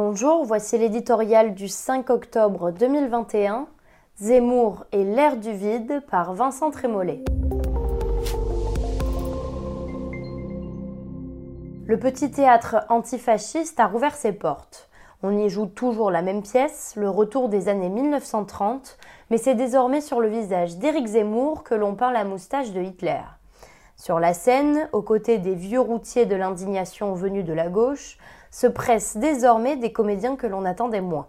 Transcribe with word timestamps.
Bonjour, 0.00 0.44
voici 0.44 0.78
l'éditorial 0.78 1.54
du 1.54 1.66
5 1.66 2.08
octobre 2.10 2.70
2021, 2.70 3.66
Zemmour 4.16 4.84
et 4.92 5.02
l'ère 5.02 5.36
du 5.36 5.50
vide 5.50 6.04
par 6.08 6.34
Vincent 6.34 6.70
Trémollet. 6.70 7.24
Le 11.84 11.98
petit 11.98 12.30
théâtre 12.30 12.76
antifasciste 12.88 13.80
a 13.80 13.88
rouvert 13.88 14.14
ses 14.14 14.30
portes. 14.30 14.88
On 15.24 15.36
y 15.36 15.48
joue 15.48 15.66
toujours 15.66 16.12
la 16.12 16.22
même 16.22 16.42
pièce, 16.42 16.94
le 16.94 17.10
retour 17.10 17.48
des 17.48 17.68
années 17.68 17.90
1930, 17.90 18.98
mais 19.30 19.36
c'est 19.36 19.56
désormais 19.56 20.00
sur 20.00 20.20
le 20.20 20.28
visage 20.28 20.76
d'Éric 20.76 21.08
Zemmour 21.08 21.64
que 21.64 21.74
l'on 21.74 21.96
peint 21.96 22.12
la 22.12 22.22
moustache 22.22 22.70
de 22.70 22.80
Hitler. 22.80 23.22
Sur 24.00 24.20
la 24.20 24.32
scène, 24.32 24.88
aux 24.92 25.02
côtés 25.02 25.38
des 25.38 25.56
vieux 25.56 25.80
routiers 25.80 26.24
de 26.24 26.36
l'indignation 26.36 27.14
venus 27.14 27.44
de 27.44 27.52
la 27.52 27.68
gauche, 27.68 28.16
se 28.52 28.68
pressent 28.68 29.16
désormais 29.16 29.76
des 29.76 29.92
comédiens 29.92 30.36
que 30.36 30.46
l'on 30.46 30.64
attendait 30.64 31.00
moins. 31.00 31.26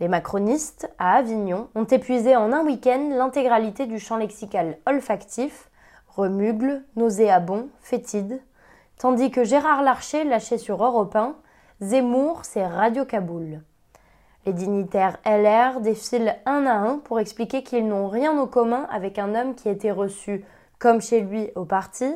Les 0.00 0.08
macronistes, 0.08 0.90
à 0.98 1.16
Avignon, 1.16 1.68
ont 1.74 1.84
épuisé 1.84 2.34
en 2.34 2.50
un 2.50 2.64
week-end 2.64 3.10
l'intégralité 3.10 3.84
du 3.84 3.98
champ 3.98 4.16
lexical 4.16 4.78
olfactif, 4.86 5.68
remugle, 6.08 6.82
nauséabond, 6.96 7.68
fétide, 7.82 8.40
tandis 8.96 9.30
que 9.30 9.44
Gérard 9.44 9.82
Larcher 9.82 10.24
lâchait 10.24 10.56
sur 10.56 10.82
Europe 10.82 11.14
1, 11.14 11.36
Zemmour, 11.82 12.40
c'est 12.44 12.66
Radio 12.66 13.04
Kaboul. 13.04 13.60
Les 14.46 14.54
dignitaires 14.54 15.18
LR 15.26 15.82
défilent 15.82 16.36
un 16.46 16.64
à 16.64 16.72
un 16.72 16.98
pour 17.00 17.20
expliquer 17.20 17.62
qu'ils 17.62 17.86
n'ont 17.86 18.08
rien 18.08 18.36
en 18.38 18.46
commun 18.46 18.86
avec 18.90 19.18
un 19.18 19.34
homme 19.34 19.54
qui 19.54 19.68
était 19.68 19.92
reçu, 19.92 20.42
comme 20.78 21.00
chez 21.00 21.20
lui 21.20 21.50
au 21.54 21.64
parti, 21.64 22.06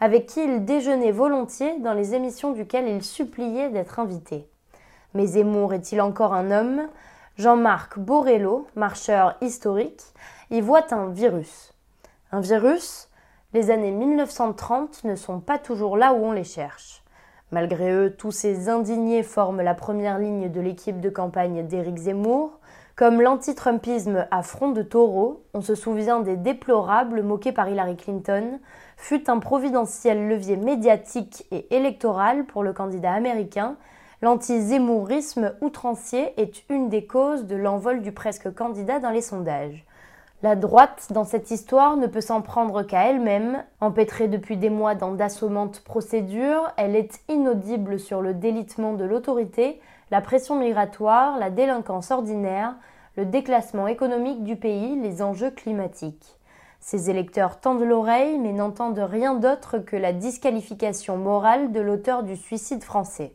avec 0.00 0.26
qui 0.26 0.44
il 0.44 0.64
déjeunait 0.64 1.12
volontiers 1.12 1.78
dans 1.80 1.94
les 1.94 2.14
émissions 2.14 2.52
duquel 2.52 2.88
il 2.88 3.02
suppliait 3.02 3.70
d'être 3.70 3.98
invité. 3.98 4.48
Mais 5.14 5.26
Zemmour 5.26 5.74
est-il 5.74 6.00
encore 6.00 6.34
un 6.34 6.50
homme? 6.50 6.88
Jean-Marc 7.36 7.98
Borello, 7.98 8.66
marcheur 8.76 9.36
historique, 9.40 10.02
y 10.50 10.60
voit 10.60 10.92
un 10.92 11.08
virus. 11.08 11.72
Un 12.32 12.40
virus? 12.40 13.08
Les 13.52 13.70
années 13.70 13.92
1930 13.92 15.04
ne 15.04 15.14
sont 15.14 15.40
pas 15.40 15.58
toujours 15.58 15.96
là 15.96 16.12
où 16.12 16.24
on 16.24 16.32
les 16.32 16.44
cherche. 16.44 17.02
Malgré 17.52 17.92
eux, 17.92 18.14
tous 18.16 18.32
ces 18.32 18.68
indignés 18.68 19.22
forment 19.22 19.62
la 19.62 19.74
première 19.74 20.18
ligne 20.18 20.50
de 20.50 20.60
l'équipe 20.60 21.00
de 21.00 21.10
campagne 21.10 21.64
d'Éric 21.66 21.96
Zemmour, 21.96 22.58
comme 22.96 23.20
l'anti-Trumpisme 23.20 24.26
à 24.30 24.42
front 24.42 24.70
de 24.70 24.82
taureau, 24.82 25.44
on 25.52 25.60
se 25.60 25.74
souvient 25.74 26.20
des 26.20 26.36
déplorables 26.36 27.22
moqués 27.22 27.50
par 27.50 27.68
Hillary 27.68 27.96
Clinton, 27.96 28.60
fut 28.96 29.28
un 29.28 29.40
providentiel 29.40 30.28
levier 30.28 30.56
médiatique 30.56 31.44
et 31.50 31.74
électoral 31.74 32.46
pour 32.46 32.62
le 32.62 32.72
candidat 32.72 33.12
américain, 33.12 33.76
l'anti-zémourisme 34.22 35.54
outrancier 35.60 36.40
est 36.40 36.62
une 36.70 36.88
des 36.88 37.04
causes 37.06 37.46
de 37.46 37.56
l'envol 37.56 38.00
du 38.00 38.12
presque 38.12 38.54
candidat 38.54 39.00
dans 39.00 39.10
les 39.10 39.22
sondages. 39.22 39.84
La 40.44 40.56
droite, 40.56 41.06
dans 41.08 41.24
cette 41.24 41.50
histoire, 41.50 41.96
ne 41.96 42.06
peut 42.06 42.20
s'en 42.20 42.42
prendre 42.42 42.82
qu'à 42.82 43.08
elle-même. 43.08 43.64
Empêtrée 43.80 44.28
depuis 44.28 44.58
des 44.58 44.68
mois 44.68 44.94
dans 44.94 45.12
d'assommantes 45.12 45.80
procédures, 45.80 46.70
elle 46.76 46.96
est 46.96 47.22
inaudible 47.30 47.98
sur 47.98 48.20
le 48.20 48.34
délitement 48.34 48.92
de 48.92 49.04
l'autorité, 49.04 49.80
la 50.10 50.20
pression 50.20 50.60
migratoire, 50.60 51.38
la 51.38 51.48
délinquance 51.48 52.10
ordinaire, 52.10 52.74
le 53.16 53.24
déclassement 53.24 53.86
économique 53.86 54.44
du 54.44 54.56
pays, 54.56 55.00
les 55.00 55.22
enjeux 55.22 55.50
climatiques. 55.50 56.38
Ses 56.78 57.08
électeurs 57.08 57.58
tendent 57.58 57.80
l'oreille 57.80 58.38
mais 58.38 58.52
n'entendent 58.52 58.98
rien 58.98 59.32
d'autre 59.32 59.78
que 59.78 59.96
la 59.96 60.12
disqualification 60.12 61.16
morale 61.16 61.72
de 61.72 61.80
l'auteur 61.80 62.22
du 62.22 62.36
suicide 62.36 62.84
français. 62.84 63.32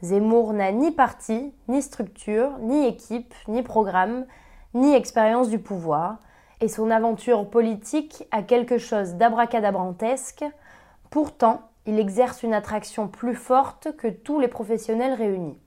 Zemmour 0.00 0.54
n'a 0.54 0.72
ni 0.72 0.92
parti, 0.92 1.52
ni 1.68 1.82
structure, 1.82 2.52
ni 2.62 2.86
équipe, 2.86 3.34
ni 3.48 3.62
programme, 3.62 4.24
ni 4.74 4.94
expérience 4.94 5.48
du 5.48 5.58
pouvoir, 5.58 6.18
et 6.60 6.68
son 6.68 6.90
aventure 6.90 7.48
politique 7.48 8.24
a 8.30 8.42
quelque 8.42 8.78
chose 8.78 9.14
d'abracadabrantesque. 9.14 10.44
Pourtant, 11.10 11.62
il 11.86 11.98
exerce 11.98 12.42
une 12.42 12.54
attraction 12.54 13.08
plus 13.08 13.34
forte 13.34 13.94
que 13.96 14.08
tous 14.08 14.40
les 14.40 14.48
professionnels 14.48 15.14
réunis. 15.14 15.58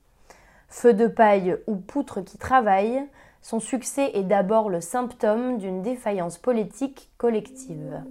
Feu 0.68 0.92
de 0.92 1.06
paille 1.06 1.56
ou 1.66 1.76
poutre 1.76 2.20
qui 2.20 2.38
travaille, 2.38 3.02
son 3.42 3.58
succès 3.58 4.10
est 4.14 4.22
d'abord 4.22 4.68
le 4.68 4.80
symptôme 4.80 5.58
d'une 5.58 5.82
défaillance 5.82 6.38
politique 6.38 7.10
collective. 7.16 8.02